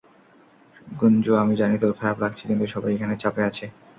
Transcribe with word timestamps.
গুঞ্জু 0.99 1.31
আমি 1.41 1.53
জানি 1.61 1.75
তোর 1.81 1.91
খারাপ 1.99 2.17
লাগছে 2.23 2.43
কিন্তু 2.49 2.65
সবাই 2.73 2.91
এখানে 2.95 3.15
চাপে 3.23 3.41
আছে। 3.49 3.65